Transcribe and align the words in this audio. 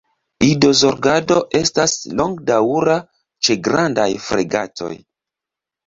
Idozorgado 0.45 1.37
estas 1.59 1.93
longdaŭra 2.23 2.99
ĉe 3.45 3.61
Grandaj 3.71 4.11
fregatoj. 4.31 4.95